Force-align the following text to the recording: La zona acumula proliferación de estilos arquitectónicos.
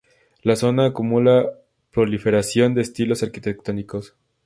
La 0.41 0.55
zona 0.55 0.85
acumula 0.87 1.59
proliferación 1.91 2.73
de 2.73 2.81
estilos 2.81 3.21
arquitectónicos. 3.21 4.15